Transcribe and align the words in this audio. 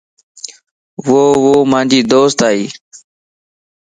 وو 1.07 1.19
مانجي 1.71 2.01
دوست 2.11 2.39
ائي 2.49 2.63